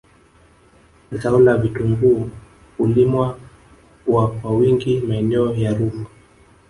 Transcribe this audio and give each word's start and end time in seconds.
Zao 1.11 1.39
la 1.39 1.57
vitungui 1.57 2.29
hulimwa 2.77 3.37
wa 4.07 4.51
wingi 4.55 4.99
maeneo 4.99 5.55
ya 5.55 5.73
Ruvu 5.73 6.05